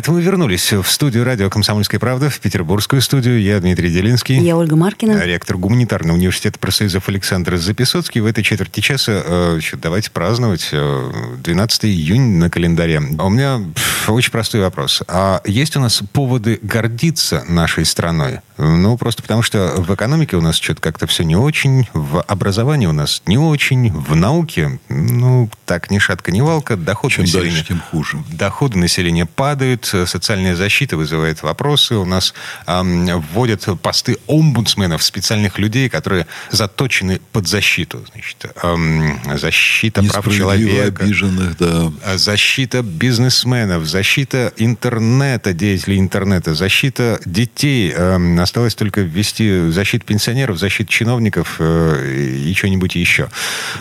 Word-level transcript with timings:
Это 0.00 0.12
мы 0.12 0.22
вернулись 0.22 0.72
в 0.72 0.86
студию 0.86 1.24
радио 1.24 1.50
«Комсомольская 1.50 2.00
правда», 2.00 2.30
в 2.30 2.40
петербургскую 2.40 3.02
студию. 3.02 3.38
Я 3.38 3.60
Дмитрий 3.60 3.90
Делинский. 3.90 4.38
Я 4.38 4.56
Ольга 4.56 4.74
Маркина. 4.74 5.22
Ректор 5.26 5.58
гуманитарного 5.58 6.16
университета 6.16 6.58
профсоюзов 6.58 7.10
Александр 7.10 7.58
Записоцкий. 7.58 8.22
В 8.22 8.24
этой 8.24 8.42
четверти 8.42 8.80
часа 8.80 9.22
э, 9.22 9.60
давайте 9.74 10.10
праздновать 10.10 10.70
э, 10.72 11.10
12 11.44 11.84
июня 11.84 12.38
на 12.38 12.48
календаре. 12.48 13.02
А 13.18 13.26
у 13.26 13.28
меня 13.28 13.60
очень 14.08 14.32
простой 14.32 14.62
вопрос. 14.62 15.02
А 15.06 15.42
есть 15.44 15.76
у 15.76 15.80
нас 15.80 16.02
поводы 16.14 16.58
гордиться 16.62 17.44
нашей 17.46 17.84
страной? 17.84 18.40
Ну, 18.60 18.98
просто 18.98 19.22
потому 19.22 19.40
что 19.42 19.74
в 19.78 19.94
экономике 19.94 20.36
у 20.36 20.42
нас 20.42 20.56
что-то 20.56 20.82
как-то 20.82 21.06
все 21.06 21.24
не 21.24 21.34
очень, 21.34 21.88
в 21.94 22.20
образовании 22.20 22.86
у 22.86 22.92
нас 22.92 23.22
не 23.24 23.38
очень, 23.38 23.90
в 23.90 24.14
науке, 24.14 24.78
ну, 24.90 25.48
так 25.64 25.90
ни 25.90 25.98
шатка, 25.98 26.30
ни 26.30 26.42
валка, 26.42 26.76
доходы 26.76 27.14
Чем 27.14 27.24
населения... 27.24 27.50
дальше, 27.50 27.66
тем 27.68 27.80
хуже. 27.90 28.18
Доходы 28.30 28.78
населения 28.78 29.24
падают, 29.24 29.86
социальная 29.86 30.56
защита 30.56 30.98
вызывает 30.98 31.42
вопросы. 31.42 31.94
У 31.94 32.04
нас 32.04 32.34
эм, 32.66 33.06
вводят 33.32 33.66
посты 33.80 34.18
омбудсменов, 34.26 35.02
специальных 35.02 35.58
людей, 35.58 35.88
которые 35.88 36.26
заточены 36.50 37.20
под 37.32 37.48
защиту. 37.48 38.04
Значит, 38.12 38.44
эм, 38.62 39.20
защита 39.38 40.02
прав 40.02 40.30
человека. 40.30 41.04
обиженных, 41.04 41.56
да. 41.56 41.92
А 42.04 42.18
Защита 42.18 42.82
бизнесменов, 42.82 43.86
защита 43.86 44.52
интернета, 44.58 45.54
деятелей 45.54 45.98
интернета, 45.98 46.54
защита 46.54 47.18
детей. 47.24 47.92
Эм, 47.96 48.34
Осталось 48.50 48.74
только 48.74 49.02
ввести 49.02 49.70
защиту 49.70 50.04
пенсионеров, 50.04 50.58
защиту 50.58 50.90
чиновников 50.90 51.58
э, 51.60 52.42
и 52.48 52.52
что-нибудь 52.52 52.96
еще. 52.96 53.28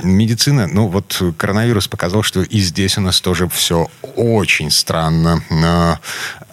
Медицина, 0.03 0.67
ну 0.67 0.85
вот 0.85 1.19
коронавирус 1.37 1.87
показал, 1.87 2.21
что 2.21 2.43
и 2.43 2.59
здесь 2.59 2.95
у 2.99 3.01
нас 3.01 3.19
тоже 3.19 3.49
все 3.49 3.89
очень 4.15 4.69
странно. 4.69 5.43
Но 5.49 5.99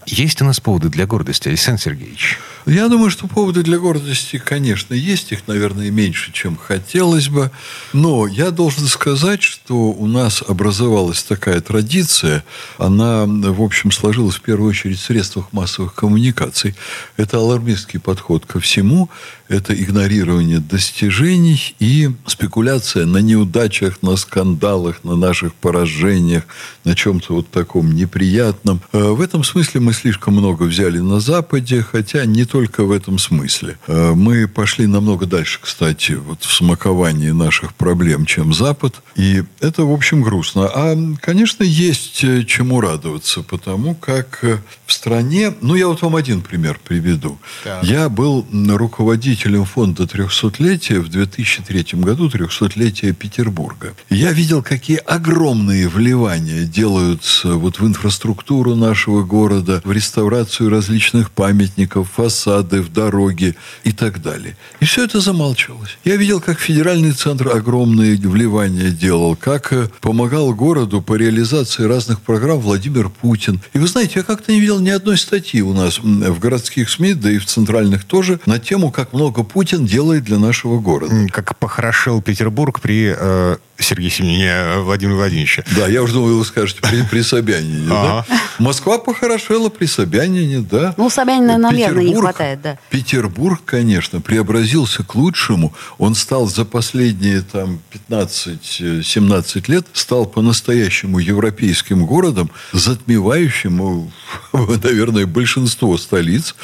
Есть 0.06 0.40
у 0.40 0.46
нас 0.46 0.60
поводы 0.60 0.88
для 0.88 1.04
гордости, 1.04 1.48
Александр 1.48 1.82
Сергеевич? 1.82 2.38
Я 2.66 2.88
думаю, 2.88 3.10
что 3.10 3.28
поводы 3.28 3.62
для 3.62 3.78
гордости, 3.78 4.42
конечно, 4.44 4.92
есть. 4.92 5.30
Их, 5.30 5.46
наверное, 5.46 5.88
меньше, 5.92 6.32
чем 6.32 6.56
хотелось 6.56 7.28
бы. 7.28 7.52
Но 7.92 8.26
я 8.26 8.50
должен 8.50 8.88
сказать, 8.88 9.40
что 9.40 9.92
у 9.92 10.08
нас 10.08 10.42
образовалась 10.46 11.22
такая 11.22 11.60
традиция. 11.60 12.44
Она, 12.76 13.24
в 13.24 13.62
общем, 13.62 13.92
сложилась 13.92 14.34
в 14.34 14.40
первую 14.40 14.70
очередь 14.70 14.98
в 14.98 15.04
средствах 15.04 15.52
массовых 15.52 15.94
коммуникаций. 15.94 16.74
Это 17.16 17.36
алармистский 17.36 18.00
подход 18.00 18.46
ко 18.46 18.58
всему. 18.58 19.10
Это 19.48 19.72
игнорирование 19.72 20.58
достижений 20.58 21.76
и 21.78 22.10
спекуляция 22.26 23.06
на 23.06 23.18
неудачах, 23.18 24.02
на 24.02 24.16
скандалах, 24.16 25.04
на 25.04 25.14
наших 25.14 25.54
поражениях, 25.54 26.42
на 26.82 26.96
чем-то 26.96 27.32
вот 27.32 27.48
таком 27.48 27.94
неприятном. 27.94 28.80
Э, 28.92 29.10
В 29.10 29.20
этом 29.20 29.44
смысле 29.44 29.78
мы 29.82 29.92
слишком 29.92 30.34
много 30.34 30.64
взяли 30.64 30.98
на 30.98 31.20
Западе, 31.20 31.86
хотя 31.88 32.24
не 32.24 32.44
только 32.44 32.55
в 32.84 32.90
этом 32.90 33.18
смысле. 33.18 33.76
Э, 33.86 34.12
Мы 34.14 34.48
пошли 34.48 34.86
намного 34.86 35.26
дальше, 35.26 35.58
кстати, 35.60 36.12
вот 36.12 36.42
в 36.42 36.52
смаковании 36.52 37.30
наших 37.30 37.74
проблем, 37.74 38.26
чем 38.26 38.54
Запад. 38.54 39.02
И 39.14 39.42
это, 39.60 39.84
в 39.84 39.92
общем, 39.92 40.22
грустно. 40.22 40.70
А, 40.72 40.96
конечно, 41.20 41.64
есть 41.64 42.24
э, 42.24 42.44
чему 42.44 42.80
радоваться, 42.80 43.42
потому 43.42 43.94
как 43.94 44.38
э, 44.42 44.58
в 44.86 44.92
стране... 44.92 45.54
Ну, 45.60 45.74
я 45.74 45.88
вот 45.88 46.02
вам 46.02 46.16
один 46.16 46.40
пример 46.42 46.80
приведу. 46.82 47.38
Так. 47.64 47.84
Я 47.84 48.08
был 48.08 48.46
руководителем 48.52 49.64
фонда 49.64 50.04
300-летия 50.04 51.00
в 51.00 51.08
2003 51.08 51.86
году, 52.00 52.28
300-летия 52.28 53.12
Петербурга. 53.12 53.94
Я 54.10 54.32
видел, 54.32 54.62
какие 54.62 54.98
огромные 54.98 55.88
вливания 55.88 56.64
делаются 56.64 57.54
вот 57.54 57.80
в 57.80 57.86
инфраструктуру 57.86 58.74
нашего 58.74 59.22
города, 59.22 59.80
в 59.84 59.92
реставрацию 59.92 60.70
различных 60.70 61.30
памятников, 61.30 62.10
фасады, 62.46 62.80
в 62.80 62.92
дороги 62.92 63.54
и 63.84 63.92
так 63.92 64.22
далее. 64.22 64.56
И 64.80 64.84
все 64.84 65.04
это 65.04 65.20
замалчивалось. 65.20 65.98
Я 66.04 66.16
видел, 66.16 66.40
как 66.40 66.60
федеральный 66.60 67.12
центр 67.12 67.48
огромные 67.48 68.16
вливания 68.16 68.90
делал, 68.90 69.36
как 69.36 69.72
э, 69.72 69.88
помогал 70.00 70.54
городу 70.54 71.02
по 71.02 71.14
реализации 71.14 71.84
разных 71.84 72.20
программ 72.20 72.60
Владимир 72.60 73.08
Путин. 73.08 73.60
И 73.74 73.78
вы 73.78 73.88
знаете, 73.88 74.12
я 74.16 74.22
как-то 74.22 74.52
не 74.52 74.60
видел 74.60 74.80
ни 74.80 74.90
одной 74.90 75.18
статьи 75.18 75.62
у 75.62 75.72
нас 75.72 75.98
в 75.98 76.38
городских 76.38 76.88
СМИ, 76.88 77.14
да 77.14 77.30
и 77.30 77.38
в 77.38 77.46
центральных 77.46 78.04
тоже, 78.04 78.38
на 78.46 78.58
тему, 78.58 78.90
как 78.90 79.12
много 79.12 79.42
Путин 79.42 79.86
делает 79.86 80.24
для 80.24 80.38
нашего 80.38 80.80
города. 80.80 81.14
Как 81.32 81.56
похорошел 81.58 82.22
Петербург 82.22 82.80
при 82.80 83.14
э, 83.16 83.56
Сергее 83.78 84.10
Семене 84.10 84.48
э, 84.48 84.80
Владимира 84.80 85.16
Владимировича. 85.16 85.64
Да, 85.76 85.86
я 85.86 86.02
уже 86.02 86.14
думал, 86.14 86.38
вы 86.38 86.44
скажете 86.44 86.80
при, 86.80 87.02
при 87.02 87.22
Собянине. 87.22 87.88
да? 87.88 88.24
Москва 88.58 88.98
похорошела 88.98 89.68
при 89.68 89.86
Собянине, 89.86 90.60
да. 90.60 90.94
Ну, 90.96 91.10
Собянина, 91.10 91.58
наверное, 91.58 92.04
не 92.04 92.14
хватает, 92.14 92.62
да. 92.62 92.78
Петербург, 92.90 93.60
конечно, 93.64 94.20
преобразился 94.20 95.02
к 95.04 95.14
лучшему. 95.14 95.74
Он 95.98 96.14
стал 96.14 96.46
за 96.46 96.64
последние 96.64 97.42
там 97.42 97.80
15-17 98.10 99.64
лет, 99.70 99.86
стал 99.92 100.26
по-настоящему 100.26 101.18
европейским 101.18 102.06
городом, 102.06 102.50
затмевающим, 102.72 103.76
ну, 103.76 104.10
наверное, 104.82 105.26
большинство 105.26 105.96
столиц. 105.98 106.54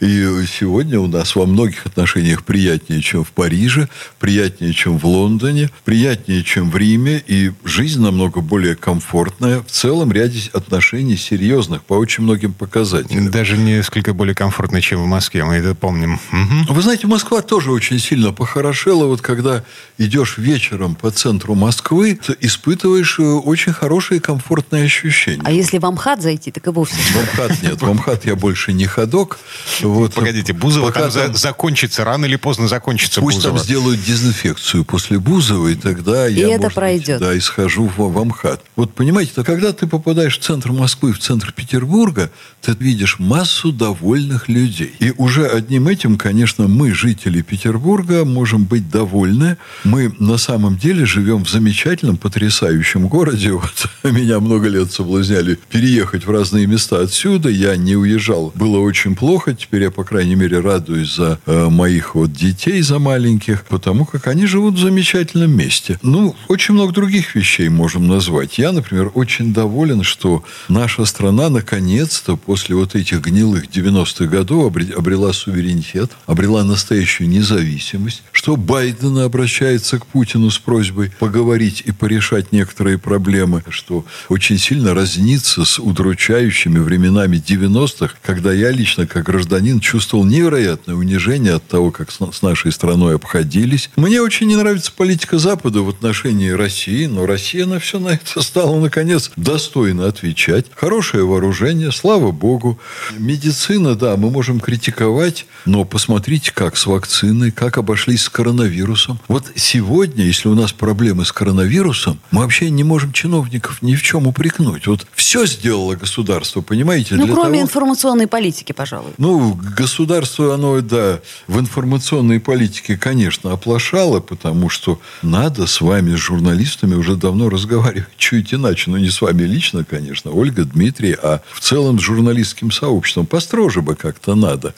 И 0.00 0.44
сегодня 0.46 1.00
у 1.00 1.06
нас 1.06 1.34
во 1.34 1.46
многих 1.46 1.86
отношениях 1.86 2.44
приятнее, 2.44 3.00
чем 3.00 3.24
в 3.24 3.30
Париже, 3.32 3.88
приятнее, 4.18 4.72
чем 4.74 4.98
в 4.98 5.06
Лондоне, 5.06 5.70
приятнее, 5.84 6.44
чем 6.44 6.57
в 6.64 6.76
Риме, 6.76 7.22
и 7.26 7.52
жизнь 7.64 8.00
намного 8.00 8.40
более 8.40 8.74
комфортная. 8.76 9.60
В 9.60 9.70
целом 9.70 10.12
ряде 10.12 10.50
отношений 10.52 11.16
серьезных 11.16 11.82
по 11.84 11.94
очень 11.94 12.24
многим 12.24 12.52
показателям. 12.52 13.30
Даже 13.30 13.56
несколько 13.56 14.14
более 14.14 14.34
комфортно, 14.34 14.80
чем 14.80 15.02
в 15.02 15.06
Москве, 15.06 15.44
мы 15.44 15.54
это 15.56 15.74
помним. 15.74 16.20
Мгм. 16.30 16.66
Вы 16.70 16.82
знаете, 16.82 17.06
Москва 17.06 17.40
тоже 17.42 17.70
очень 17.70 17.98
сильно 17.98 18.32
похорошела. 18.32 19.06
Вот 19.06 19.20
когда 19.20 19.64
идешь 19.98 20.38
вечером 20.38 20.94
по 20.94 21.10
центру 21.10 21.54
Москвы, 21.54 22.18
ты 22.24 22.36
испытываешь 22.40 23.18
э, 23.18 23.22
очень 23.22 23.72
хорошие 23.72 24.20
комфортные 24.20 24.84
ощущения. 24.84 25.42
А 25.44 25.52
если 25.52 25.78
в 25.78 25.86
Амхат 25.86 26.22
зайти, 26.22 26.50
так 26.50 26.66
и 26.66 26.70
вовсе. 26.70 26.96
В 26.96 27.16
Амхат 27.16 27.62
нет. 27.62 27.80
В 27.80 27.88
Амхат 27.88 28.24
я 28.26 28.36
больше 28.36 28.72
не 28.72 28.86
ходок. 28.86 29.38
Вот. 29.80 30.14
Погодите, 30.14 30.52
Бузова 30.52 30.86
Пока 30.86 31.08
там, 31.10 31.10
там- 31.12 31.34
закончится, 31.36 32.04
рано 32.04 32.24
или 32.26 32.36
поздно 32.36 32.68
закончится 32.68 33.20
Пусть 33.20 33.38
Бузова. 33.38 33.56
там 33.58 33.64
сделают 33.64 34.02
дезинфекцию 34.02 34.84
после 34.84 35.18
Бузова, 35.18 35.68
и 35.68 35.74
тогда 35.74 36.26
я, 36.26 36.47
это 36.50 36.64
может 36.64 36.74
пройдет. 36.74 37.20
да, 37.20 37.34
и 37.34 37.40
схожу 37.40 37.86
в, 37.86 37.98
в 37.98 38.18
Амхат. 38.18 38.62
Вот 38.76 38.94
понимаете, 38.94 39.32
то 39.34 39.44
когда 39.44 39.72
ты 39.72 39.86
попадаешь 39.86 40.38
в 40.38 40.42
центр 40.42 40.72
Москвы, 40.72 41.12
в 41.12 41.18
центр 41.18 41.52
Петербурга, 41.52 42.30
ты 42.62 42.74
видишь 42.78 43.18
массу 43.18 43.72
довольных 43.72 44.48
людей. 44.48 44.92
И 44.98 45.12
уже 45.16 45.46
одним 45.46 45.88
этим, 45.88 46.16
конечно, 46.16 46.68
мы, 46.68 46.92
жители 46.92 47.42
Петербурга, 47.42 48.24
можем 48.24 48.64
быть 48.64 48.90
довольны. 48.90 49.56
Мы 49.84 50.14
на 50.18 50.38
самом 50.38 50.76
деле 50.76 51.06
живем 51.06 51.44
в 51.44 51.50
замечательном, 51.50 52.16
потрясающем 52.16 53.08
городе. 53.08 53.52
Вот 53.58 53.90
меня 54.12 54.40
много 54.40 54.68
лет 54.68 54.92
соблазняли 54.92 55.58
переехать 55.70 56.26
в 56.26 56.30
разные 56.30 56.66
места 56.66 57.00
отсюда. 57.00 57.48
Я 57.48 57.76
не 57.76 57.96
уезжал. 57.96 58.52
Было 58.54 58.78
очень 58.78 59.14
плохо. 59.14 59.54
Теперь 59.54 59.82
я, 59.82 59.90
по 59.90 60.04
крайней 60.04 60.34
мере, 60.36 60.60
радуюсь 60.60 61.14
за 61.14 61.38
э, 61.46 61.68
моих 61.68 62.14
вот 62.14 62.32
детей, 62.32 62.80
за 62.82 62.98
маленьких, 62.98 63.64
потому 63.64 64.04
как 64.04 64.26
они 64.26 64.46
живут 64.46 64.74
в 64.74 64.78
замечательном 64.78 65.50
месте. 65.50 65.98
Ну, 66.02 66.36
очень 66.46 66.74
много 66.74 66.92
других 66.92 67.34
вещей 67.34 67.68
можем 67.68 68.06
назвать. 68.06 68.58
Я, 68.58 68.72
например, 68.72 69.10
очень 69.14 69.52
доволен, 69.52 70.02
что 70.02 70.44
наша 70.68 71.04
страна 71.04 71.48
наконец-то 71.48 72.36
после 72.36 72.76
вот 72.76 72.94
этих 72.94 73.20
гнилых 73.20 73.66
90-х 73.66 74.26
годов 74.26 74.72
обре- 74.72 74.92
обрела 74.92 75.32
суверенитет, 75.32 76.12
обрела 76.26 76.64
настоящую 76.64 77.28
независимость, 77.28 78.22
что 78.32 78.56
Байден 78.56 79.18
обращается 79.18 79.98
к 79.98 80.06
Путину 80.06 80.50
с 80.50 80.58
просьбой 80.58 81.10
поговорить 81.18 81.82
и 81.84 81.92
порешать 81.92 82.52
некоторые 82.52 82.98
проблемы, 82.98 83.62
что 83.68 84.04
очень 84.28 84.58
сильно 84.58 84.94
разнится 84.94 85.64
с 85.64 85.78
удручающими 85.78 86.78
временами 86.78 87.36
90-х, 87.36 88.14
когда 88.22 88.52
я 88.52 88.70
лично, 88.70 89.06
как 89.06 89.24
гражданин, 89.24 89.80
чувствовал 89.80 90.24
невероятное 90.24 90.94
унижение 90.94 91.54
от 91.54 91.66
того, 91.66 91.90
как 91.90 92.10
с 92.10 92.42
нашей 92.42 92.72
страной 92.72 93.16
обходились. 93.16 93.90
Мне 93.96 94.22
очень 94.22 94.46
не 94.46 94.56
нравится 94.56 94.92
политика 94.92 95.38
Запада 95.38 95.82
в 95.82 95.88
отношении 95.88 96.27
отношении 96.28 96.50
России, 96.50 97.06
но 97.06 97.24
Россия 97.26 97.64
на 97.64 97.78
все 97.78 97.98
на 97.98 98.08
это 98.10 98.42
стала, 98.42 98.78
наконец, 98.78 99.30
достойно 99.36 100.06
отвечать. 100.06 100.66
Хорошее 100.74 101.24
вооружение, 101.24 101.90
слава 101.90 102.32
богу. 102.32 102.78
Медицина, 103.16 103.94
да, 103.94 104.16
мы 104.16 104.30
можем 104.30 104.60
критиковать, 104.60 105.46
но 105.64 105.84
посмотрите, 105.84 106.52
как 106.52 106.76
с 106.76 106.86
вакциной, 106.86 107.50
как 107.50 107.78
обошлись 107.78 108.24
с 108.24 108.28
коронавирусом. 108.28 109.18
Вот 109.28 109.46
сегодня, 109.54 110.24
если 110.24 110.48
у 110.48 110.54
нас 110.54 110.72
проблемы 110.72 111.24
с 111.24 111.32
коронавирусом, 111.32 112.20
мы 112.30 112.42
вообще 112.42 112.68
не 112.70 112.84
можем 112.84 113.12
чиновников 113.12 113.80
ни 113.80 113.94
в 113.94 114.02
чем 114.02 114.26
упрекнуть. 114.26 114.86
Вот 114.86 115.06
все 115.14 115.46
сделало 115.46 115.94
государство, 115.94 116.60
понимаете? 116.60 117.14
Ну, 117.14 117.26
кроме 117.26 117.60
того- 117.60 117.62
информационной 117.62 118.26
политики, 118.26 118.72
пожалуй. 118.72 119.12
ну, 119.16 119.58
государство, 119.76 120.54
оно, 120.54 120.80
да, 120.82 121.20
в 121.46 121.58
информационной 121.58 122.38
политике, 122.38 122.98
конечно, 122.98 123.52
оплошало, 123.52 124.20
потому 124.20 124.68
что 124.68 125.00
надо 125.22 125.66
с 125.66 125.80
вами, 125.80 126.16
с 126.18 126.20
журналистами, 126.22 126.94
уже 126.94 127.16
давно 127.16 127.48
разговаривать 127.48 128.08
чуть 128.18 128.52
иначе. 128.52 128.90
Но 128.90 128.98
не 128.98 129.10
с 129.10 129.20
вами 129.20 129.42
лично, 129.44 129.84
конечно, 129.84 130.30
Ольга, 130.32 130.64
Дмитрий, 130.64 131.16
а 131.20 131.40
в 131.52 131.60
целом 131.60 131.98
с 131.98 132.02
журналистским 132.02 132.70
сообществом. 132.70 133.26
Построже 133.26 133.80
бы 133.82 133.94
как-то 133.94 134.34
надо. 134.34 134.74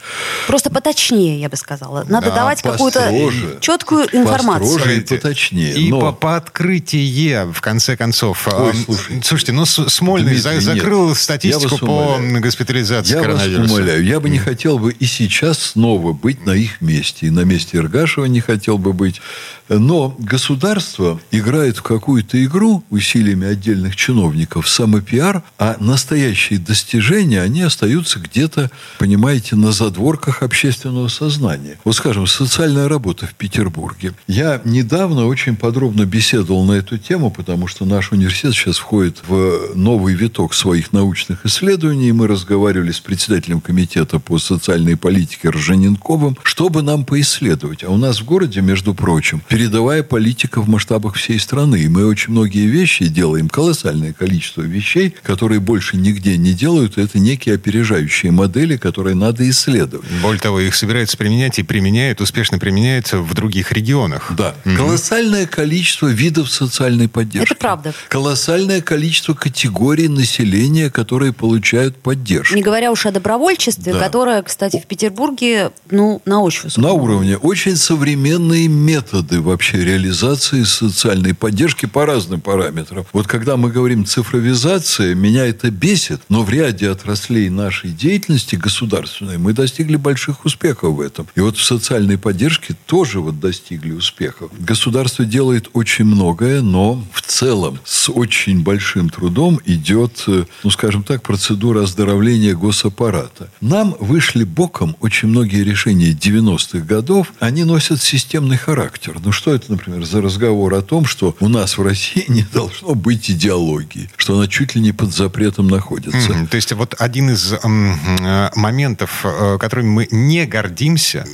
Просто 0.46 0.70
поточнее, 0.70 1.40
я 1.40 1.48
бы 1.48 1.56
сказала. 1.56 2.04
Надо 2.08 2.28
Да, 2.30 2.36
давать 2.36 2.62
какую-то 2.62 3.12
четкую 3.60 4.04
информацию. 4.16 4.74
Построже 4.74 4.98
и 4.98 5.00
поточнее. 5.00 5.74
И 5.74 5.90
Но- 5.90 6.00
по, 6.00 6.12
по 6.12 6.36
открытие, 6.36 7.46
в 7.52 7.60
конце 7.60 7.96
концов. 7.96 8.46
Ой, 8.46 8.70
а, 8.70 8.74
слушайте. 8.84 9.22
Слушайте, 9.26 9.52
ну, 9.52 9.66
Смольный 9.66 10.32
Дмитрий, 10.34 10.52
нет. 10.54 10.62
закрыл 10.62 11.08
Я 11.10 11.14
статистику 11.14 11.70
вас 11.70 11.80
по 11.80 11.84
умоляю. 11.86 12.40
госпитализации 12.42 13.12
Я 13.14 13.18
вас 13.18 13.26
коронавируса. 13.26 13.74
умоляю, 13.74 14.04
я 14.04 14.20
бы 14.20 14.28
не 14.28 14.38
хотел 14.38 14.78
бы 14.78 14.92
и 14.92 15.06
сейчас 15.06 15.58
снова 15.58 16.12
быть 16.12 16.44
на 16.46 16.52
их 16.52 16.80
месте. 16.80 17.26
И 17.26 17.30
на 17.30 17.40
месте 17.40 17.78
Иргашева 17.78 18.26
не 18.26 18.40
хотел 18.40 18.78
бы 18.78 18.92
быть. 18.92 19.20
Но 19.68 20.14
государство 20.18 21.20
играет 21.30 21.78
в 21.78 21.82
какую-то 21.82 22.42
игру 22.44 22.84
усилиями 22.90 23.46
отдельных 23.46 23.96
чиновников 23.96 24.68
самопиар, 24.68 25.42
а 25.58 25.76
настоящие 25.80 26.58
достижения, 26.58 27.40
они 27.40 27.62
остаются 27.62 28.18
где-то, 28.18 28.70
понимаете, 28.98 29.56
на 29.56 29.72
задворках 29.72 30.42
общественного 30.42 31.08
сознания. 31.08 31.78
Вот, 31.84 31.96
скажем, 31.96 32.26
социальная 32.26 32.88
работа 32.88 33.26
в 33.26 33.34
Петербурге. 33.34 34.14
Я 34.26 34.60
недавно 34.64 35.26
очень 35.26 35.56
подробно 35.56 36.04
беседовал 36.04 36.64
на 36.64 36.72
эту 36.72 36.98
тему, 36.98 37.30
потому 37.30 37.66
что 37.66 37.84
наш 37.84 38.12
университет 38.12 38.54
сейчас 38.54 38.78
входит 38.78 39.18
в 39.26 39.74
новый 39.74 40.14
виток 40.14 40.54
своих 40.54 40.92
научных 40.92 41.46
исследований. 41.46 42.12
Мы 42.12 42.26
разговаривали 42.26 42.92
с 42.92 43.00
председателем 43.00 43.60
комитета 43.60 44.18
по 44.18 44.38
социальной 44.38 44.96
политике 44.96 45.50
Ржаненковым, 45.50 46.36
чтобы 46.42 46.82
нам 46.82 47.04
поисследовать. 47.04 47.84
А 47.84 47.90
у 47.90 47.96
нас 47.96 48.20
в 48.20 48.24
городе, 48.24 48.60
между 48.60 48.94
прочим, 48.94 49.42
передовая 49.48 50.02
политика 50.02 50.60
в 50.60 50.68
масштабах 50.68 51.09
всей 51.16 51.38
страны. 51.38 51.76
И 51.82 51.88
мы 51.88 52.06
очень 52.06 52.32
многие 52.32 52.66
вещи 52.66 53.06
делаем, 53.06 53.48
колоссальное 53.48 54.12
количество 54.12 54.62
вещей, 54.62 55.14
которые 55.22 55.60
больше 55.60 55.96
нигде 55.96 56.36
не 56.36 56.52
делают. 56.52 56.98
Это 56.98 57.18
некие 57.18 57.54
опережающие 57.54 58.32
модели, 58.32 58.76
которые 58.76 59.14
надо 59.14 59.48
исследовать. 59.48 60.06
Более 60.22 60.40
того, 60.40 60.60
их 60.60 60.74
собираются 60.74 61.16
применять 61.16 61.58
и 61.58 61.62
применяют, 61.62 62.20
успешно 62.20 62.58
применяют 62.58 63.12
в 63.12 63.34
других 63.34 63.72
регионах. 63.72 64.32
Да. 64.36 64.54
Колоссальное 64.64 65.46
количество 65.46 66.08
видов 66.08 66.50
социальной 66.50 67.08
поддержки. 67.08 67.52
Это 67.52 67.60
правда. 67.60 67.94
Колоссальное 68.08 68.80
количество 68.80 69.34
категорий 69.34 70.08
населения, 70.08 70.90
которые 70.90 71.32
получают 71.32 71.96
поддержку. 71.96 72.54
Не 72.54 72.62
говоря 72.62 72.90
уж 72.92 73.06
о 73.06 73.12
добровольчестве, 73.12 73.92
Да. 73.92 73.98
которое, 74.00 74.42
кстати, 74.42 74.80
в 74.82 74.86
Петербурге, 74.86 75.70
ну, 75.90 76.20
на 76.24 76.40
очень 76.40 76.64
высоком 76.64 76.82
На 76.84 76.92
уровне 76.92 77.36
очень 77.36 77.76
современные 77.76 78.68
методы 78.68 79.40
вообще 79.40 79.84
реализации 79.84 80.62
социальной 80.64 80.99
поддержки 81.38 81.86
по 81.86 82.06
разным 82.06 82.40
параметрам. 82.40 83.04
Вот 83.12 83.26
когда 83.26 83.56
мы 83.56 83.70
говорим 83.70 84.04
цифровизация, 84.04 85.14
меня 85.14 85.46
это 85.46 85.70
бесит, 85.70 86.20
но 86.28 86.42
в 86.42 86.50
ряде 86.50 86.90
отраслей 86.90 87.48
нашей 87.48 87.90
деятельности 87.90 88.56
государственной 88.56 89.38
мы 89.38 89.52
достигли 89.52 89.96
больших 89.96 90.44
успехов 90.44 90.94
в 90.94 91.00
этом. 91.00 91.26
И 91.34 91.40
вот 91.40 91.56
в 91.56 91.64
социальной 91.64 92.18
поддержке 92.18 92.76
тоже 92.86 93.20
вот 93.20 93.40
достигли 93.40 93.92
успехов. 93.92 94.50
Государство 94.58 95.24
делает 95.24 95.68
очень 95.72 96.04
многое, 96.04 96.62
но 96.62 97.04
в 97.12 97.22
целом 97.22 97.78
с 97.84 98.10
очень 98.10 98.62
большим 98.62 99.08
трудом 99.08 99.60
идет, 99.64 100.24
э, 100.26 100.44
ну, 100.62 100.70
скажем 100.70 101.02
так, 101.02 101.22
процедура 101.22 101.82
оздоровления 101.82 102.54
госаппарата. 102.54 103.50
Нам 103.60 103.96
вышли 104.00 104.44
боком 104.44 104.96
очень 105.00 105.28
многие 105.28 105.62
решения 105.64 106.12
90-х 106.12 106.80
годов. 106.80 107.32
Они 107.38 107.64
носят 107.64 108.02
системный 108.02 108.56
характер. 108.56 109.16
Ну, 109.24 109.32
что 109.32 109.54
это, 109.54 109.70
например, 109.70 110.04
за 110.04 110.20
разговор 110.20 110.74
о 110.74 110.82
том, 110.90 111.06
что 111.06 111.36
у 111.38 111.46
нас 111.46 111.78
в 111.78 111.82
России 111.82 112.24
не 112.26 112.42
должно 112.42 112.96
быть 112.96 113.30
идеологии, 113.30 114.10
что 114.16 114.36
она 114.36 114.48
чуть 114.48 114.74
ли 114.74 114.80
не 114.80 114.90
под 114.90 115.14
запретом 115.14 115.68
находится. 115.68 116.32
Мгм. 116.32 116.48
То 116.48 116.56
есть 116.56 116.72
вот 116.72 116.96
один 116.98 117.30
из 117.30 117.52
э, 117.52 118.50
моментов, 118.56 119.20
э, 119.22 119.56
которыми 119.60 119.86
мы 119.86 120.08
не 120.10 120.46
гордимся, 120.46 121.24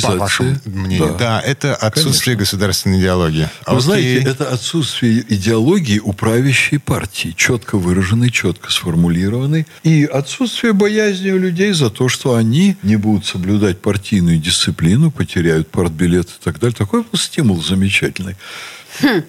по, 0.00 0.08
по 0.08 0.16
вашему 0.18 0.56
мнению, 0.64 1.16
Да. 1.18 1.18
да, 1.18 1.40
это 1.40 1.74
отсутствие 1.74 2.36
государственной 2.36 3.00
идеологии. 3.00 3.48
Вы 3.66 3.72
Окей. 3.72 3.80
знаете, 3.80 4.30
это 4.30 4.48
отсутствие 4.48 5.24
идеологии 5.28 5.98
у 5.98 6.12
правящей 6.12 6.78
партии, 6.78 7.34
четко 7.36 7.78
выраженной, 7.78 8.30
четко 8.30 8.70
сформулированной, 8.70 9.66
и 9.82 10.04
отсутствие 10.04 10.74
боязни 10.74 11.32
у 11.32 11.38
людей 11.38 11.72
за 11.72 11.90
то, 11.90 12.08
что 12.08 12.36
они 12.36 12.76
не 12.84 12.94
будут 12.94 13.26
соблюдать 13.26 13.80
партийную 13.80 14.38
дисциплину, 14.38 15.10
потеряют 15.10 15.68
партбилет 15.72 16.28
и 16.28 16.44
так 16.44 16.60
далее. 16.60 16.76
Такой 16.76 17.02
был 17.02 17.18
стимул 17.18 17.60
замечательный. 17.60 18.36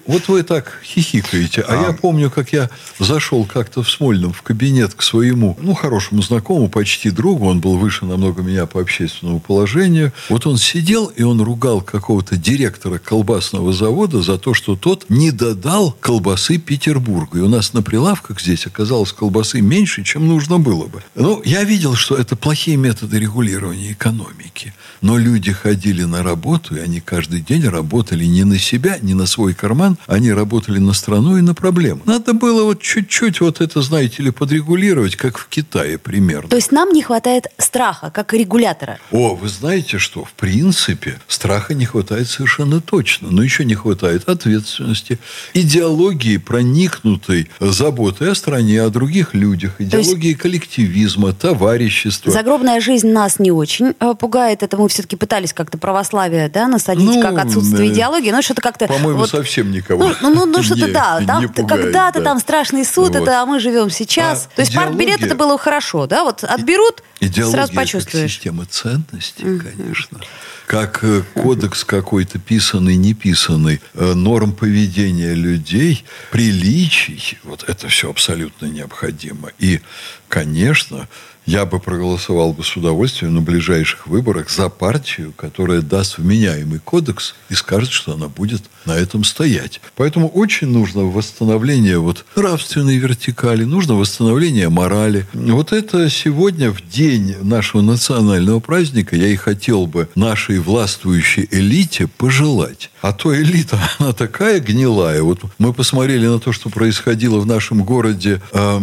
Вот 0.06 0.28
вы 0.28 0.42
так 0.42 0.80
хихикаете. 0.84 1.62
А, 1.62 1.74
я 1.74 1.92
помню, 1.92 2.30
как 2.30 2.52
я 2.52 2.70
зашел 2.98 3.44
как-то 3.44 3.82
в 3.82 3.90
Смольном 3.90 4.32
в 4.32 4.42
кабинет 4.42 4.94
к 4.94 5.02
своему, 5.02 5.56
ну, 5.60 5.74
хорошему 5.74 6.22
знакомому, 6.22 6.68
почти 6.68 7.10
другу. 7.10 7.46
Он 7.46 7.60
был 7.60 7.76
выше 7.76 8.04
намного 8.04 8.42
меня 8.42 8.66
по 8.66 8.80
общественному 8.80 9.40
положению. 9.40 10.12
Вот 10.28 10.46
он 10.46 10.58
сидел, 10.58 11.06
и 11.06 11.22
он 11.22 11.40
ругал 11.40 11.80
какого-то 11.80 12.36
директора 12.36 12.98
колбасного 12.98 13.72
завода 13.72 14.22
за 14.22 14.38
то, 14.38 14.54
что 14.54 14.76
тот 14.76 15.06
не 15.08 15.30
додал 15.30 15.92
колбасы 15.92 16.58
Петербургу. 16.58 17.38
И 17.38 17.40
у 17.40 17.48
нас 17.48 17.72
на 17.72 17.82
прилавках 17.82 18.40
здесь 18.40 18.66
оказалось 18.66 19.12
колбасы 19.12 19.60
меньше, 19.60 20.04
чем 20.04 20.28
нужно 20.28 20.58
было 20.58 20.86
бы. 20.86 21.02
Ну, 21.14 21.42
я 21.44 21.64
видел, 21.64 21.94
что 21.94 22.16
это 22.16 22.36
плохие 22.36 22.76
методы 22.76 23.18
регулирования 23.18 23.92
экономики. 23.92 24.74
Но 25.00 25.18
люди 25.18 25.52
ходили 25.52 26.04
на 26.04 26.22
работу, 26.22 26.76
и 26.76 26.80
они 26.80 27.00
каждый 27.00 27.40
день 27.40 27.66
работали 27.66 28.24
не 28.24 28.44
на 28.44 28.58
себя, 28.58 28.98
не 29.00 29.14
на 29.14 29.26
свой 29.26 29.53
карман, 29.54 29.96
они 30.06 30.32
работали 30.32 30.78
на 30.78 30.92
страну 30.92 31.36
и 31.38 31.40
на 31.40 31.54
проблему. 31.54 32.02
Надо 32.04 32.32
было 32.34 32.64
вот 32.64 32.80
чуть-чуть 32.82 33.40
вот 33.40 33.60
это, 33.60 33.82
знаете 33.82 34.22
ли, 34.22 34.30
подрегулировать, 34.30 35.16
как 35.16 35.38
в 35.38 35.48
Китае 35.48 35.98
примерно. 35.98 36.48
То 36.48 36.56
есть 36.56 36.72
нам 36.72 36.90
не 36.92 37.02
хватает 37.02 37.46
страха, 37.58 38.10
как 38.10 38.32
регулятора. 38.32 38.98
О, 39.10 39.34
вы 39.34 39.48
знаете 39.48 39.98
что? 39.98 40.24
В 40.24 40.32
принципе, 40.32 41.18
страха 41.28 41.74
не 41.74 41.86
хватает 41.86 42.28
совершенно 42.28 42.80
точно. 42.80 43.28
Но 43.30 43.42
еще 43.42 43.64
не 43.64 43.74
хватает 43.74 44.28
ответственности, 44.28 45.18
идеологии, 45.54 46.36
проникнутой 46.38 47.48
заботой 47.60 48.30
о 48.32 48.34
стране, 48.34 48.82
о 48.82 48.90
других 48.90 49.34
людях, 49.34 49.72
есть- 49.78 49.92
идеологии 49.94 50.34
коллективизма, 50.34 51.32
товарищества. 51.32 52.30
Загробная 52.32 52.80
жизнь 52.80 53.08
нас 53.08 53.38
не 53.38 53.50
очень 53.50 53.94
э, 54.00 54.14
пугает. 54.18 54.62
Это 54.62 54.76
мы 54.76 54.88
все-таки 54.88 55.16
пытались 55.16 55.52
как-то 55.52 55.78
православие 55.78 56.48
да, 56.48 56.66
насадить, 56.68 57.04
Ну, 57.04 57.22
как 57.22 57.38
отсутствие 57.38 57.90
э, 57.90 57.92
идеологии. 57.92 58.30
Но 58.30 58.42
что-то 58.42 58.60
как-то... 58.62 58.86
По-моему, 58.86 59.20
вот- 59.20 59.30
совсем 59.44 59.70
никого. 59.70 60.08
Ну, 60.08 60.14
ну, 60.22 60.30
ну, 60.34 60.46
ну, 60.46 60.62
что-то 60.62 60.92
да. 60.92 61.20
Там 61.26 61.48
когда-то 61.52 62.18
да. 62.18 62.24
там 62.24 62.38
страшный 62.38 62.84
суд, 62.84 63.10
Вот. 63.10 63.22
это 63.22 63.42
а 63.42 63.46
мы 63.46 63.60
живем 63.60 63.90
сейчас. 63.90 64.48
А 64.52 64.56
То 64.56 64.62
есть 64.62 64.74
партбилет 64.74 65.22
это 65.22 65.34
было 65.34 65.58
хорошо, 65.58 66.06
да? 66.06 66.24
Вот 66.24 66.44
отберут, 66.44 67.02
Идеология 67.20 67.52
сразу 67.52 67.72
как 67.72 67.82
почувствуешь. 67.82 68.32
система 68.32 68.66
ценностей, 68.66 69.44
конечно. 69.44 70.20
Как 70.66 71.04
э, 71.04 71.22
кодекс 71.34 71.84
какой-то 71.84 72.38
писанный, 72.38 72.96
не 72.96 73.12
писанный, 73.12 73.82
э, 73.92 74.14
норм 74.14 74.52
поведения 74.52 75.34
людей, 75.34 76.04
приличий. 76.30 77.38
Вот 77.44 77.64
это 77.68 77.88
все 77.88 78.10
абсолютно 78.10 78.66
необходимо. 78.66 79.50
И, 79.58 79.80
конечно, 80.28 81.06
я 81.46 81.66
бы 81.66 81.78
проголосовал 81.78 82.52
бы 82.52 82.64
с 82.64 82.76
удовольствием 82.76 83.34
на 83.34 83.40
ближайших 83.40 84.06
выборах 84.06 84.50
за 84.50 84.68
партию, 84.68 85.32
которая 85.36 85.82
даст 85.82 86.18
вменяемый 86.18 86.78
кодекс 86.78 87.34
и 87.48 87.54
скажет, 87.54 87.90
что 87.90 88.14
она 88.14 88.28
будет 88.28 88.62
на 88.86 88.92
этом 88.92 89.24
стоять. 89.24 89.80
Поэтому 89.96 90.28
очень 90.28 90.68
нужно 90.68 91.04
восстановление 91.04 91.98
вот 91.98 92.24
нравственной 92.36 92.96
вертикали, 92.96 93.64
нужно 93.64 93.94
восстановление 93.94 94.68
морали. 94.68 95.26
Вот 95.32 95.72
это 95.72 96.08
сегодня, 96.10 96.70
в 96.70 96.86
день 96.88 97.36
нашего 97.42 97.82
национального 97.82 98.60
праздника, 98.60 99.16
я 99.16 99.28
и 99.28 99.36
хотел 99.36 99.86
бы 99.86 100.08
нашей 100.14 100.58
властвующей 100.58 101.48
элите 101.50 102.06
пожелать? 102.06 102.90
А 103.02 103.12
то 103.12 103.34
элита, 103.36 103.78
она 103.98 104.12
такая 104.12 104.60
гнилая. 104.60 105.22
Вот 105.22 105.40
мы 105.58 105.72
посмотрели 105.72 106.26
на 106.26 106.38
то, 106.38 106.52
что 106.52 106.70
происходило 106.70 107.38
в 107.38 107.46
нашем 107.46 107.84
городе 107.84 108.40
э, 108.52 108.78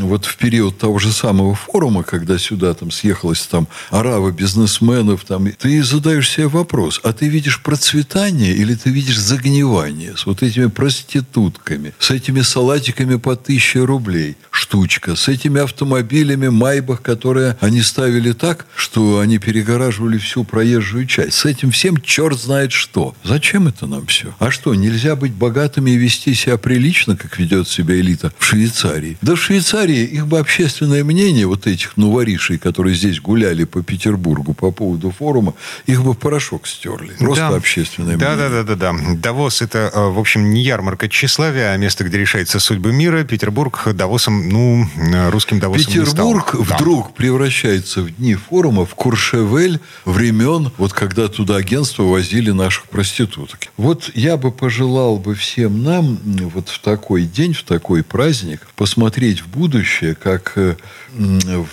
вот 0.00 0.24
в 0.24 0.36
период 0.36 0.78
того 0.78 0.98
же 0.98 1.12
самого 1.12 1.54
форума, 1.54 1.91
когда 2.00 2.38
сюда 2.38 2.72
там 2.72 2.90
съехалось 2.90 3.42
там 3.42 3.68
арава 3.90 4.30
бизнесменов. 4.30 5.24
Там, 5.24 5.50
ты 5.52 5.82
задаешь 5.82 6.30
себе 6.30 6.48
вопрос, 6.48 7.00
а 7.04 7.12
ты 7.12 7.28
видишь 7.28 7.62
процветание 7.62 8.54
или 8.54 8.74
ты 8.74 8.88
видишь 8.88 9.18
загнивание 9.18 10.16
с 10.16 10.24
вот 10.24 10.42
этими 10.42 10.66
проститутками, 10.66 11.92
с 11.98 12.10
этими 12.10 12.40
салатиками 12.40 13.16
по 13.16 13.36
тысяче 13.36 13.84
рублей 13.84 14.36
штучка, 14.50 15.16
с 15.16 15.28
этими 15.28 15.60
автомобилями 15.60 16.48
Майбах, 16.48 17.02
которые 17.02 17.56
они 17.60 17.82
ставили 17.82 18.32
так, 18.32 18.66
что 18.74 19.18
они 19.18 19.38
перегораживали 19.38 20.16
всю 20.18 20.44
проезжую 20.44 21.06
часть. 21.06 21.34
С 21.34 21.44
этим 21.44 21.70
всем 21.72 22.00
черт 22.00 22.40
знает 22.40 22.72
что. 22.72 23.14
Зачем 23.24 23.68
это 23.68 23.86
нам 23.86 24.06
все? 24.06 24.34
А 24.38 24.50
что, 24.50 24.74
нельзя 24.74 25.16
быть 25.16 25.32
богатыми 25.32 25.90
и 25.90 25.96
вести 25.96 26.34
себя 26.34 26.56
прилично, 26.56 27.16
как 27.16 27.38
ведет 27.38 27.68
себя 27.68 27.96
элита 27.96 28.32
в 28.38 28.44
Швейцарии? 28.44 29.18
Да 29.20 29.34
в 29.34 29.42
Швейцарии 29.42 30.04
их 30.04 30.26
бы 30.26 30.38
общественное 30.38 31.04
мнение 31.04 31.46
вот 31.46 31.66
этих 31.82 31.96
нуворишей, 31.96 32.58
которые 32.58 32.94
здесь 32.94 33.20
гуляли 33.20 33.64
по 33.64 33.82
Петербургу 33.82 34.54
по 34.54 34.70
поводу 34.70 35.10
форума, 35.10 35.54
их 35.86 36.02
бы 36.02 36.12
в 36.12 36.18
порошок 36.18 36.66
стерли. 36.66 37.12
Просто 37.18 37.48
да. 37.50 37.56
общественное 37.56 38.16
да, 38.16 38.30
мнение. 38.30 38.48
Да, 38.48 38.62
да, 38.62 38.76
да, 38.76 38.92
да. 38.92 39.14
Давос 39.16 39.62
это, 39.62 39.90
э, 39.92 40.08
в 40.08 40.18
общем, 40.18 40.50
не 40.50 40.62
ярмарка 40.62 41.08
тщеславия, 41.08 41.72
а 41.72 41.76
место, 41.76 42.04
где 42.04 42.18
решается 42.18 42.60
судьбы 42.60 42.92
мира. 42.92 43.24
Петербург 43.24 43.88
Давосом, 43.94 44.48
ну, 44.48 44.86
э, 44.96 45.30
русским 45.30 45.58
Давосом 45.58 45.86
Петербург 45.86 46.54
не 46.54 46.64
стал. 46.64 46.78
вдруг 46.78 47.06
да. 47.08 47.12
превращается 47.16 48.02
в 48.02 48.10
дни 48.10 48.34
форума 48.34 48.86
в 48.86 48.94
Куршевель 48.94 49.80
времен, 50.04 50.70
вот 50.78 50.92
когда 50.92 51.28
туда 51.28 51.56
агентства 51.56 52.04
возили 52.04 52.50
наших 52.50 52.84
проституток. 52.84 53.60
Вот 53.76 54.10
я 54.14 54.36
бы 54.36 54.52
пожелал 54.52 55.18
бы 55.18 55.34
всем 55.34 55.82
нам 55.82 56.18
вот 56.54 56.68
в 56.68 56.78
такой 56.80 57.24
день, 57.24 57.54
в 57.54 57.62
такой 57.62 58.02
праздник 58.02 58.66
посмотреть 58.76 59.40
в 59.40 59.48
будущее, 59.48 60.14
как 60.14 60.52
э, 60.56 60.76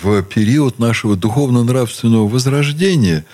в 0.02 0.22
период 0.22 0.78
нашего 0.78 1.16
духовно-нравственного 1.16 2.28
возрождения 2.28 3.24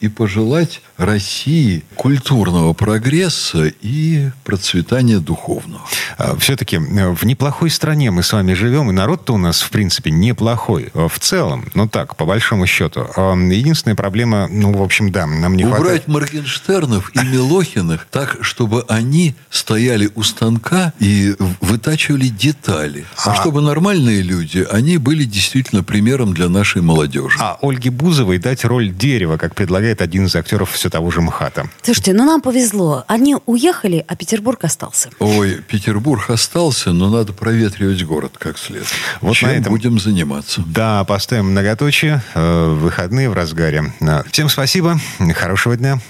и 0.00 0.08
пожелать 0.08 0.82
России 0.96 1.84
культурного 1.94 2.72
прогресса 2.72 3.72
и 3.82 4.30
процветания 4.44 5.18
духовного. 5.18 5.82
А, 6.16 6.36
Все-таки 6.38 6.76
э, 6.76 7.10
в 7.10 7.24
неплохой 7.24 7.70
стране 7.70 8.10
мы 8.10 8.22
с 8.22 8.32
вами 8.32 8.54
живем, 8.54 8.90
и 8.90 8.92
народ-то 8.92 9.34
у 9.34 9.38
нас, 9.38 9.60
в 9.60 9.70
принципе, 9.70 10.10
неплохой. 10.10 10.90
Э, 10.94 11.08
в 11.08 11.18
целом, 11.18 11.66
ну 11.74 11.86
так, 11.86 12.16
по 12.16 12.24
большому 12.24 12.66
счету. 12.66 13.06
А, 13.16 13.34
единственная 13.34 13.96
проблема, 13.96 14.48
ну, 14.50 14.72
в 14.72 14.82
общем, 14.82 15.12
да, 15.12 15.26
нам 15.26 15.56
не 15.56 15.64
Убрать 15.64 15.80
хватает... 15.80 16.08
Моргенштернов 16.08 17.10
и 17.14 17.18
Милохиных 17.18 18.06
так, 18.10 18.38
чтобы 18.40 18.84
они 18.88 19.34
стояли 19.50 20.10
у 20.14 20.22
станка 20.22 20.92
и 20.98 21.34
вытачивали 21.60 22.28
детали. 22.28 23.04
А, 23.24 23.32
а 23.32 23.34
чтобы 23.34 23.60
нормальные 23.60 24.22
люди, 24.22 24.66
они 24.70 24.96
были 24.96 25.24
действительно 25.24 25.82
примером 25.82 26.32
для 26.32 26.48
нашей 26.48 26.80
молодежи. 26.80 27.36
А 27.40 27.58
Ольге 27.60 27.90
Бузовой 27.90 28.38
дать 28.38 28.64
роль 28.64 28.90
дерева, 28.90 29.36
как 29.36 29.54
предлагает 29.54 30.00
один 30.00 30.26
из 30.26 30.36
актеров 30.36 30.70
все 30.70 30.85
того 30.90 31.10
же 31.10 31.20
МХАТа. 31.20 31.68
Слушайте, 31.82 32.12
ну 32.12 32.24
нам 32.24 32.40
повезло. 32.40 33.04
Они 33.06 33.36
уехали, 33.46 34.04
а 34.06 34.16
Петербург 34.16 34.62
остался. 34.64 35.10
Ой, 35.18 35.62
Петербург 35.68 36.30
остался, 36.30 36.92
но 36.92 37.10
надо 37.10 37.32
проветривать 37.32 38.02
город 38.04 38.32
как 38.38 38.58
следует. 38.58 38.88
Вот 39.20 39.36
Чем 39.36 39.48
на 39.50 39.52
этом 39.54 39.72
будем 39.72 39.98
заниматься. 39.98 40.62
Да, 40.66 41.04
поставим 41.04 41.50
многоточие. 41.50 42.22
Э, 42.34 42.74
выходные 42.74 43.30
в 43.30 43.34
разгаре. 43.34 43.92
Э, 44.00 44.22
всем 44.30 44.48
спасибо. 44.48 44.98
Хорошего 45.34 45.76
дня. 45.76 46.00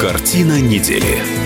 Картина 0.00 0.60
недели. 0.60 1.37